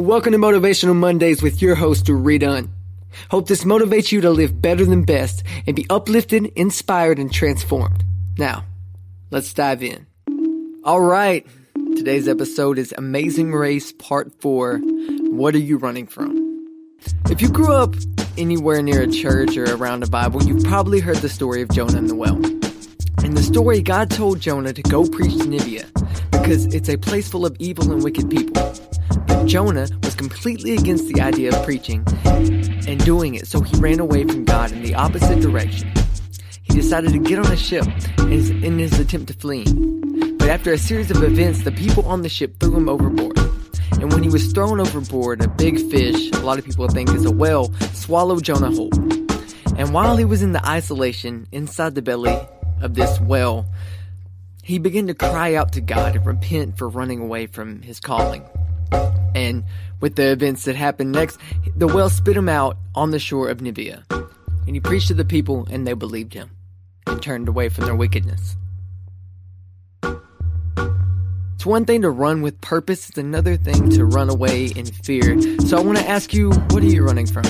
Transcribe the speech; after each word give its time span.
Welcome 0.00 0.32
to 0.32 0.38
Motivational 0.38 0.96
Mondays 0.96 1.42
with 1.42 1.60
your 1.60 1.74
host, 1.74 2.06
Redone. 2.06 2.70
Hope 3.30 3.48
this 3.48 3.64
motivates 3.64 4.10
you 4.10 4.22
to 4.22 4.30
live 4.30 4.62
better 4.62 4.86
than 4.86 5.04
best 5.04 5.42
and 5.66 5.76
be 5.76 5.84
uplifted, 5.90 6.46
inspired, 6.56 7.18
and 7.18 7.30
transformed. 7.30 8.02
Now, 8.38 8.64
let's 9.30 9.52
dive 9.52 9.82
in. 9.82 10.06
All 10.84 11.02
right. 11.02 11.46
Today's 11.74 12.28
episode 12.28 12.78
is 12.78 12.94
Amazing 12.96 13.52
Race 13.52 13.92
Part 13.92 14.32
4. 14.40 14.78
What 14.78 15.54
are 15.54 15.58
you 15.58 15.76
running 15.76 16.06
from? 16.06 16.34
If 17.28 17.42
you 17.42 17.50
grew 17.50 17.74
up 17.74 17.94
anywhere 18.38 18.80
near 18.80 19.02
a 19.02 19.06
church 19.06 19.54
or 19.58 19.64
around 19.64 20.02
a 20.02 20.06
Bible, 20.06 20.42
you've 20.42 20.64
probably 20.64 21.00
heard 21.00 21.18
the 21.18 21.28
story 21.28 21.60
of 21.60 21.68
Jonah 21.68 21.98
and 21.98 22.08
the 22.08 22.14
well. 22.14 22.36
In 23.22 23.34
the 23.34 23.42
story, 23.42 23.82
God 23.82 24.10
told 24.10 24.40
Jonah 24.40 24.72
to 24.72 24.82
go 24.82 25.06
preach 25.06 25.36
to 25.36 25.46
Nineveh 25.46 25.90
because 26.30 26.74
it's 26.74 26.88
a 26.88 26.96
place 26.96 27.28
full 27.28 27.44
of 27.44 27.54
evil 27.58 27.92
and 27.92 28.02
wicked 28.02 28.30
people. 28.30 28.72
Jonah 29.46 29.88
was 30.02 30.14
completely 30.14 30.74
against 30.74 31.08
the 31.08 31.20
idea 31.20 31.56
of 31.56 31.64
preaching 31.64 32.04
and 32.24 33.04
doing 33.04 33.34
it, 33.34 33.46
so 33.46 33.60
he 33.60 33.76
ran 33.78 34.00
away 34.00 34.24
from 34.24 34.44
God 34.44 34.72
in 34.72 34.82
the 34.82 34.94
opposite 34.94 35.40
direction. 35.40 35.92
He 36.62 36.74
decided 36.74 37.12
to 37.12 37.18
get 37.18 37.38
on 37.38 37.50
a 37.50 37.56
ship 37.56 37.86
in 38.18 38.78
his 38.78 38.98
attempt 38.98 39.28
to 39.28 39.34
flee. 39.34 39.64
But 40.38 40.48
after 40.48 40.72
a 40.72 40.78
series 40.78 41.10
of 41.10 41.22
events, 41.22 41.64
the 41.64 41.72
people 41.72 42.06
on 42.06 42.22
the 42.22 42.28
ship 42.28 42.60
threw 42.60 42.76
him 42.76 42.88
overboard. 42.88 43.38
And 43.92 44.12
when 44.12 44.22
he 44.22 44.28
was 44.28 44.52
thrown 44.52 44.80
overboard, 44.80 45.42
a 45.42 45.48
big 45.48 45.78
fish, 45.90 46.30
a 46.32 46.40
lot 46.40 46.58
of 46.58 46.64
people 46.64 46.86
think 46.88 47.10
is 47.10 47.24
a 47.24 47.30
whale, 47.30 47.72
swallowed 47.92 48.44
Jonah 48.44 48.70
whole. 48.70 48.90
And 49.76 49.92
while 49.92 50.16
he 50.16 50.24
was 50.24 50.42
in 50.42 50.52
the 50.52 50.66
isolation 50.66 51.46
inside 51.52 51.94
the 51.94 52.02
belly 52.02 52.38
of 52.80 52.94
this 52.94 53.20
whale, 53.20 53.66
he 54.62 54.78
began 54.78 55.06
to 55.08 55.14
cry 55.14 55.54
out 55.54 55.72
to 55.72 55.80
God 55.80 56.16
and 56.16 56.24
repent 56.24 56.78
for 56.78 56.88
running 56.88 57.20
away 57.20 57.46
from 57.46 57.82
his 57.82 58.00
calling. 58.00 58.44
And 59.34 59.64
with 60.00 60.16
the 60.16 60.32
events 60.32 60.64
that 60.64 60.76
happened 60.76 61.12
next, 61.12 61.38
the 61.76 61.86
whale 61.86 62.10
spit 62.10 62.36
him 62.36 62.48
out 62.48 62.76
on 62.94 63.10
the 63.10 63.18
shore 63.18 63.48
of 63.48 63.60
Nineveh. 63.60 64.04
And 64.10 64.76
he 64.76 64.80
preached 64.80 65.08
to 65.08 65.14
the 65.14 65.24
people, 65.24 65.66
and 65.70 65.86
they 65.86 65.92
believed 65.92 66.34
him 66.34 66.50
and 67.06 67.22
turned 67.22 67.48
away 67.48 67.68
from 67.68 67.84
their 67.84 67.94
wickedness. 67.94 68.56
It's 71.60 71.66
one 71.66 71.84
thing 71.84 72.00
to 72.02 72.10
run 72.10 72.40
with 72.40 72.58
purpose, 72.62 73.10
it's 73.10 73.18
another 73.18 73.56
thing 73.58 73.90
to 73.90 74.06
run 74.06 74.30
away 74.30 74.68
in 74.68 74.86
fear. 74.86 75.38
So 75.60 75.76
I 75.76 75.80
want 75.80 75.98
to 75.98 76.08
ask 76.08 76.32
you, 76.32 76.52
what 76.70 76.82
are 76.82 76.86
you 76.86 77.04
running 77.04 77.26
from? 77.26 77.44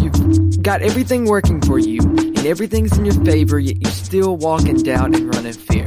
You've 0.00 0.62
got 0.62 0.80
everything 0.80 1.26
working 1.26 1.60
for 1.60 1.78
you, 1.78 2.00
and 2.00 2.46
everything's 2.46 2.96
in 2.96 3.04
your 3.04 3.22
favor, 3.26 3.58
yet 3.58 3.82
you 3.82 3.90
still 3.90 4.38
walk 4.38 4.66
in 4.66 4.82
doubt 4.82 5.14
and 5.14 5.34
run 5.34 5.44
in 5.44 5.52
fear. 5.52 5.86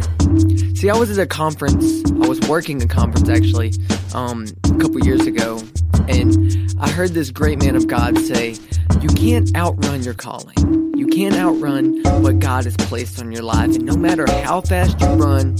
See, 0.75 0.89
I 0.89 0.97
was 0.97 1.17
at 1.17 1.21
a 1.21 1.27
conference, 1.27 2.09
I 2.09 2.27
was 2.27 2.39
working 2.47 2.81
a 2.81 2.87
conference 2.87 3.27
actually, 3.27 3.73
um, 4.13 4.45
a 4.63 4.77
couple 4.77 4.99
years 5.01 5.27
ago, 5.27 5.61
and 6.07 6.73
I 6.79 6.89
heard 6.89 7.11
this 7.11 7.31
great 7.31 7.59
man 7.59 7.75
of 7.75 7.87
God 7.87 8.17
say, 8.17 8.55
You 9.01 9.09
can't 9.09 9.53
outrun 9.57 10.03
your 10.03 10.13
calling. 10.13 10.93
You 10.95 11.07
can't 11.07 11.35
outrun 11.35 12.01
what 12.23 12.39
God 12.39 12.63
has 12.63 12.77
placed 12.77 13.19
on 13.21 13.33
your 13.33 13.43
life, 13.43 13.75
and 13.75 13.83
no 13.83 13.97
matter 13.97 14.25
how 14.43 14.61
fast 14.61 15.01
you 15.01 15.07
run, 15.07 15.57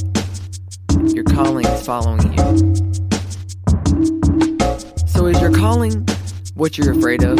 your 1.14 1.26
calling 1.26 1.66
is 1.66 1.86
following 1.86 2.32
you. 2.32 2.76
So, 5.08 5.26
is 5.26 5.42
your 5.42 5.52
calling 5.52 6.08
what 6.56 6.78
you're 6.78 6.98
afraid 6.98 7.24
of? 7.24 7.38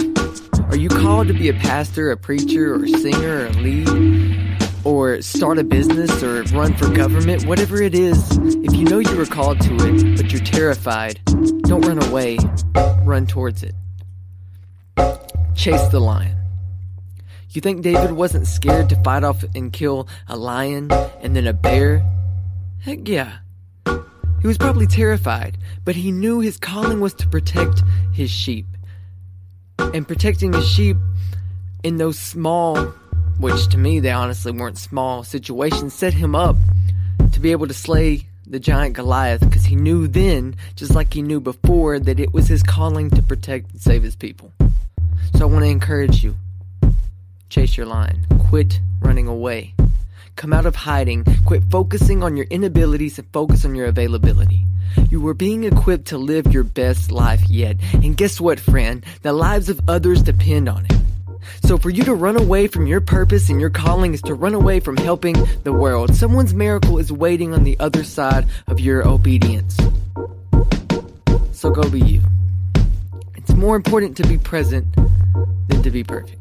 Are 0.70 0.78
you 0.78 0.90
called 0.90 1.28
to 1.28 1.34
be 1.34 1.48
a 1.48 1.54
pastor, 1.54 2.12
a 2.12 2.18
preacher, 2.18 2.76
or 2.76 2.84
a 2.84 2.90
singer, 2.90 3.44
or 3.44 3.46
a 3.46 3.52
lead, 3.52 4.51
or 4.84 5.22
start 5.22 5.60
a 5.60 5.64
business, 5.64 6.24
or 6.24 6.44
run 6.56 6.74
for 6.76 6.90
government? 6.90 7.46
Whatever 7.46 7.82
it 7.82 7.96
is, 7.96 8.38
if 8.38 8.74
you 8.76 8.84
know 8.86 9.00
you 9.00 9.16
were 9.16 9.26
called 9.26 9.62
to 9.62 9.76
it, 9.76 10.18
but 10.18 10.32
you're 10.32 10.42
terrified, 10.42 11.20
don't 11.64 11.86
run 11.86 12.04
away, 12.04 12.38
run 13.04 13.28
towards 13.28 13.64
it. 13.64 13.76
Chase 15.56 15.88
the 15.90 16.00
lion. 16.00 16.38
You 17.50 17.60
think 17.60 17.82
David 17.82 18.14
wasn't 18.14 18.48
scared 18.48 18.90
to 18.90 18.96
fight 19.04 19.24
off 19.24 19.44
and 19.56 19.74
kill 19.74 20.08
a 20.28 20.38
lion 20.38 20.90
and 21.22 21.36
then 21.36 21.46
a 21.48 21.54
bear? 21.54 22.02
Heck 22.80 23.08
yeah. 23.08 23.40
He 23.86 24.48
was 24.48 24.58
probably 24.58 24.88
terrified, 24.88 25.58
but 25.84 25.96
he 25.96 26.12
knew 26.12 26.40
his 26.40 26.58
calling 26.58 27.00
was 27.00 27.14
to 27.16 27.28
protect 27.28 27.84
his 28.14 28.32
sheep. 28.32 28.66
And 29.78 30.08
protecting 30.08 30.54
his 30.54 30.68
sheep 30.68 30.98
in 31.84 31.98
those 31.98 32.18
small, 32.18 32.94
which 33.42 33.68
to 33.68 33.78
me 33.78 34.00
they 34.00 34.12
honestly 34.12 34.52
weren't 34.52 34.78
small 34.78 35.24
situations, 35.24 35.94
set 35.94 36.14
him 36.14 36.36
up 36.36 36.56
to 37.34 37.40
be 37.40 37.52
able 37.52 37.68
to 37.68 37.74
slay 37.74 38.28
the 38.46 38.60
giant 38.60 38.96
Goliath 38.96 39.42
because 39.42 39.66
he 39.66 39.76
knew 39.76 40.08
then, 40.08 40.56
just 40.76 40.94
like 40.94 41.14
he 41.14 41.22
knew 41.22 41.40
before, 41.40 42.00
that 42.00 42.20
it 42.20 42.34
was 42.34 42.48
his 42.48 42.64
calling 42.64 43.10
to 43.10 43.24
protect 43.24 43.72
and 43.72 43.82
save 43.82 44.04
his 44.04 44.16
people. 44.16 44.54
So 45.36 45.42
I 45.42 45.46
want 45.46 45.66
to 45.66 45.70
encourage 45.70 46.24
you 46.24 46.36
chase 47.50 47.76
your 47.76 47.86
lion, 47.86 48.26
quit 48.48 48.80
running 49.02 49.28
away. 49.28 49.74
Come 50.36 50.54
out 50.54 50.66
of 50.66 50.76
hiding. 50.76 51.26
Quit 51.46 51.64
focusing 51.70 52.24
on 52.24 52.38
your 52.38 52.46
inabilities 52.50 53.20
and 53.20 53.28
focus 53.34 53.66
on 53.66 53.76
your 53.76 53.88
availability. 53.88 54.64
You 55.10 55.22
were 55.22 55.34
being 55.34 55.66
equipped 55.66 56.08
to 56.08 56.18
live 56.18 56.54
your 56.54 56.64
best 56.64 57.12
life 57.12 57.50
yet. 57.50 57.78
And 57.94 58.16
guess 58.16 58.40
what, 58.40 58.60
friend? 58.60 59.06
The 59.22 59.34
lives 59.34 59.70
of 59.70 59.82
others 59.90 60.22
depend 60.22 60.70
on 60.70 60.86
it. 60.86 61.01
So 61.64 61.78
for 61.78 61.90
you 61.90 62.04
to 62.04 62.14
run 62.14 62.38
away 62.38 62.68
from 62.68 62.88
your 62.88 63.02
purpose 63.02 63.50
and 63.50 63.60
your 63.60 63.70
calling 63.70 64.14
is 64.14 64.22
to 64.24 64.34
run 64.34 64.54
away 64.54 64.80
from 64.80 64.98
helping 64.98 65.36
the 65.64 65.74
world. 65.74 66.16
Someone's 66.16 66.54
miracle 66.54 66.98
is 66.98 67.12
waiting 67.12 67.54
on 67.54 67.64
the 67.64 67.80
other 67.80 68.04
side 68.04 68.48
of 68.68 68.80
your 68.80 69.08
obedience. 69.08 69.78
So 71.52 71.70
go 71.70 71.88
be 71.90 72.02
you. 72.02 72.22
It's 73.36 73.54
more 73.54 73.76
important 73.76 74.18
to 74.18 74.28
be 74.28 74.38
present 74.38 74.86
than 75.68 75.84
to 75.84 75.92
be 75.92 76.04
perfect. 76.04 76.41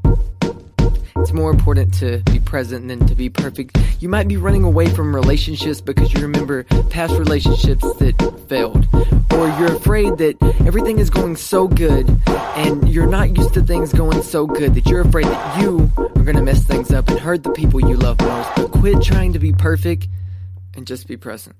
It's 1.20 1.34
more 1.34 1.50
important 1.50 1.92
to 1.94 2.18
be 2.32 2.40
present 2.40 2.88
than 2.88 3.06
to 3.06 3.14
be 3.14 3.28
perfect. 3.28 3.76
You 4.00 4.08
might 4.08 4.26
be 4.26 4.38
running 4.38 4.64
away 4.64 4.88
from 4.88 5.14
relationships 5.14 5.82
because 5.82 6.14
you 6.14 6.22
remember 6.22 6.64
past 6.88 7.12
relationships 7.12 7.82
that 7.96 8.44
failed. 8.48 8.88
Or 9.34 9.48
you're 9.58 9.76
afraid 9.76 10.16
that 10.16 10.42
everything 10.66 10.98
is 10.98 11.10
going 11.10 11.36
so 11.36 11.68
good 11.68 12.08
and 12.26 12.88
you're 12.88 13.06
not 13.06 13.36
used 13.36 13.52
to 13.54 13.62
things 13.62 13.92
going 13.92 14.22
so 14.22 14.46
good 14.46 14.74
that 14.74 14.86
you're 14.86 15.02
afraid 15.02 15.26
that 15.26 15.60
you 15.60 15.90
are 15.98 16.24
going 16.24 16.36
to 16.36 16.42
mess 16.42 16.64
things 16.64 16.90
up 16.90 17.08
and 17.08 17.18
hurt 17.18 17.42
the 17.42 17.52
people 17.52 17.80
you 17.80 17.96
love 17.96 18.18
most. 18.20 18.50
But 18.56 18.70
quit 18.72 19.02
trying 19.02 19.34
to 19.34 19.38
be 19.38 19.52
perfect 19.52 20.08
and 20.74 20.86
just 20.86 21.06
be 21.06 21.18
present. 21.18 21.54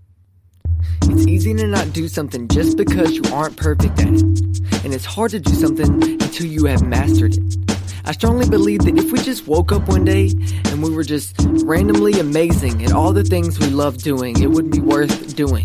It's 1.03 1.27
easy 1.27 1.53
to 1.55 1.67
not 1.67 1.93
do 1.93 2.09
something 2.09 2.49
just 2.49 2.79
because 2.79 3.13
you 3.13 3.23
aren't 3.33 3.59
perfect 3.59 4.01
at 4.01 4.09
it. 4.09 4.85
And 4.85 4.95
it's 4.95 5.05
hard 5.05 5.33
to 5.33 5.41
do 5.41 5.53
something 5.53 6.03
until 6.03 6.47
you 6.47 6.65
have 6.65 6.83
mastered 6.83 7.37
it. 7.37 7.70
I 8.05 8.13
strongly 8.13 8.49
believe 8.49 8.81
that 8.85 8.97
if 8.97 9.13
we 9.13 9.21
just 9.21 9.47
woke 9.47 9.73
up 9.73 9.89
one 9.89 10.05
day 10.05 10.31
and 10.67 10.83
we 10.83 10.91
were 10.91 11.05
just 11.05 11.35
randomly 11.39 12.19
amazing 12.19 12.85
at 12.85 12.93
all 12.93 13.13
the 13.13 13.25
things 13.25 13.59
we 13.59 13.69
love 13.69 13.99
doing, 13.99 14.41
it 14.43 14.51
would 14.51 14.71
be 14.71 14.81
worth 14.81 15.37
doing. 15.37 15.65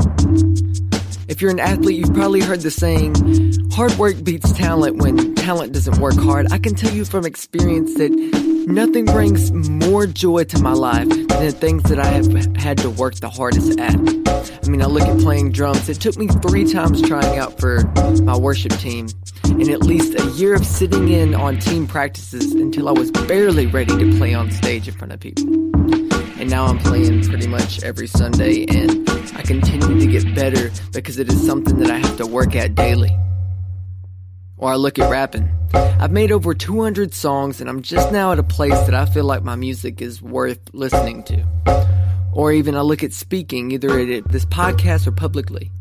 If 1.27 1.41
you're 1.41 1.51
an 1.51 1.59
athlete, 1.59 1.97
you've 1.97 2.13
probably 2.13 2.41
heard 2.41 2.61
the 2.61 2.71
saying, 2.71 3.15
hard 3.71 3.93
work 3.97 4.23
beats 4.23 4.51
talent 4.51 4.97
when 4.97 5.33
talent 5.35 5.73
doesn't 5.73 5.97
work 5.99 6.15
hard. 6.15 6.51
I 6.51 6.57
can 6.59 6.75
tell 6.75 6.93
you 6.93 7.03
from 7.03 7.25
experience 7.25 7.95
that 7.95 8.11
nothing 8.67 9.05
brings 9.05 9.51
more 9.51 10.05
joy 10.05 10.43
to 10.45 10.61
my 10.61 10.73
life 10.73 11.09
than 11.09 11.27
the 11.27 11.51
things 11.51 11.83
that 11.83 11.99
I 11.99 12.05
have 12.05 12.55
had 12.55 12.77
to 12.79 12.89
work 12.89 13.15
the 13.15 13.29
hardest 13.29 13.79
at. 13.79 13.95
I 13.95 14.69
mean, 14.69 14.81
I 14.81 14.85
look 14.85 15.03
at 15.03 15.19
playing 15.19 15.51
drums. 15.51 15.89
It 15.89 15.99
took 15.99 16.17
me 16.17 16.27
three 16.27 16.71
times 16.71 17.01
trying 17.01 17.37
out 17.37 17.59
for 17.59 17.83
my 18.21 18.37
worship 18.37 18.73
team 18.73 19.07
and 19.59 19.69
at 19.69 19.83
least 19.83 20.19
a 20.19 20.25
year 20.31 20.53
of 20.53 20.65
sitting 20.65 21.07
in 21.07 21.33
on 21.33 21.57
team 21.59 21.87
practices 21.87 22.51
until 22.51 22.89
I 22.89 22.91
was 22.91 23.09
barely 23.11 23.65
ready 23.65 23.97
to 23.97 24.17
play 24.17 24.33
on 24.33 24.51
stage 24.51 24.85
in 24.85 24.93
front 24.93 25.13
of 25.13 25.21
people. 25.21 25.45
And 26.37 26.49
now 26.49 26.65
I'm 26.65 26.77
playing 26.77 27.23
pretty 27.23 27.47
much 27.47 27.81
every 27.81 28.07
Sunday, 28.07 28.65
and 28.65 29.09
I 29.09 29.43
continue 29.43 29.97
to 29.97 30.07
get 30.07 30.35
better 30.35 30.71
because 30.91 31.19
it 31.19 31.29
is 31.29 31.45
something 31.45 31.77
that 31.79 31.89
I 31.89 31.99
have 31.99 32.17
to 32.17 32.27
work 32.27 32.53
at 32.53 32.75
daily. 32.75 33.17
Or 34.57 34.73
I 34.73 34.75
look 34.75 34.99
at 34.99 35.09
rapping. 35.09 35.49
I've 35.73 36.11
made 36.11 36.33
over 36.33 36.53
200 36.53 37.13
songs, 37.13 37.61
and 37.61 37.69
I'm 37.69 37.81
just 37.81 38.11
now 38.11 38.33
at 38.33 38.39
a 38.39 38.43
place 38.43 38.77
that 38.81 38.93
I 38.93 39.05
feel 39.05 39.23
like 39.23 39.43
my 39.43 39.55
music 39.55 40.01
is 40.01 40.21
worth 40.21 40.59
listening 40.73 41.23
to. 41.23 41.45
Or 42.33 42.51
even 42.51 42.75
I 42.75 42.81
look 42.81 43.03
at 43.03 43.13
speaking, 43.13 43.71
either 43.71 43.97
at 43.97 44.27
this 44.27 44.43
podcast 44.43 45.07
or 45.07 45.13
publicly. 45.13 45.71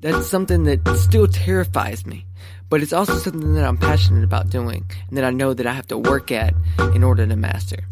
That's 0.00 0.26
something 0.26 0.64
that 0.64 0.80
still 0.96 1.28
terrifies 1.28 2.04
me 2.04 2.26
but 2.72 2.80
it's 2.80 2.94
also 2.94 3.18
something 3.18 3.52
that 3.52 3.66
I'm 3.66 3.76
passionate 3.76 4.24
about 4.24 4.48
doing 4.48 4.90
and 5.08 5.18
that 5.18 5.24
I 5.24 5.30
know 5.30 5.52
that 5.52 5.66
I 5.66 5.74
have 5.74 5.88
to 5.88 5.98
work 5.98 6.32
at 6.32 6.54
in 6.94 7.04
order 7.04 7.26
to 7.26 7.36
master. 7.36 7.84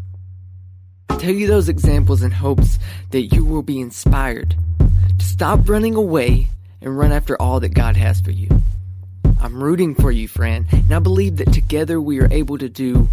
I 1.07 1.17
tell 1.17 1.29
you 1.29 1.45
those 1.45 1.69
examples 1.69 2.23
in 2.23 2.31
hopes 2.31 2.79
that 3.11 3.21
you 3.21 3.45
will 3.45 3.61
be 3.61 3.79
inspired 3.79 4.55
to 5.19 5.23
stop 5.23 5.69
running 5.69 5.93
away 5.93 6.47
and 6.81 6.97
run 6.97 7.11
after 7.11 7.39
all 7.39 7.59
that 7.59 7.75
God 7.75 7.95
has 7.95 8.21
for 8.21 8.31
you. 8.31 8.49
I'm 9.39 9.61
rooting 9.61 9.93
for 9.93 10.11
you, 10.11 10.27
friend, 10.27 10.65
and 10.71 10.91
I 10.91 10.97
believe 10.97 11.37
that 11.37 11.53
together 11.53 12.01
we 12.01 12.19
are 12.19 12.33
able 12.33 12.57
to 12.57 12.67
do 12.67 13.07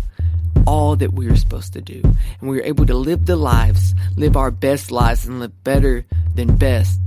all 0.66 0.96
that 0.96 1.12
we 1.12 1.28
are 1.28 1.36
supposed 1.36 1.74
to 1.74 1.82
do. 1.82 2.00
And 2.40 2.48
we 2.48 2.60
are 2.60 2.64
able 2.64 2.86
to 2.86 2.94
live 2.94 3.26
the 3.26 3.36
lives, 3.36 3.94
live 4.16 4.38
our 4.38 4.50
best 4.50 4.90
lives, 4.90 5.26
and 5.26 5.38
live 5.38 5.64
better 5.64 6.06
than 6.34 6.56
best. 6.56 6.98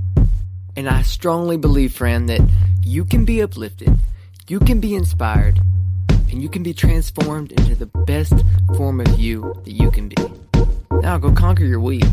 And 0.76 0.88
I 0.88 1.02
strongly 1.02 1.56
believe, 1.56 1.92
friend, 1.92 2.28
that 2.28 2.48
you 2.84 3.04
can 3.04 3.24
be 3.24 3.42
uplifted, 3.42 3.98
you 4.48 4.58
can 4.58 4.80
be 4.80 4.94
inspired, 4.94 5.60
and 6.30 6.42
you 6.42 6.48
can 6.48 6.62
be 6.62 6.74
transformed 6.74 7.52
into 7.52 7.74
the 7.74 7.86
best 7.86 8.34
form 8.76 9.00
of 9.00 9.18
you 9.18 9.54
that 9.64 9.72
you 9.72 9.90
can 9.90 10.08
be. 10.08 10.16
Now 10.90 11.18
go 11.18 11.32
conquer 11.32 11.64
your 11.64 11.80
week. 11.80 12.04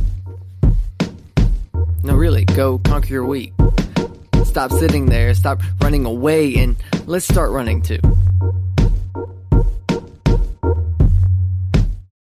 No, 2.03 2.15
really, 2.15 2.45
go 2.45 2.77
conquer 2.79 3.13
your 3.13 3.25
week. 3.25 3.53
Stop 4.45 4.71
sitting 4.71 5.07
there, 5.07 5.33
stop 5.33 5.61
running 5.81 6.05
away, 6.05 6.55
and 6.55 6.75
let's 7.05 7.27
start 7.27 7.51
running 7.51 7.81
too. 7.81 7.99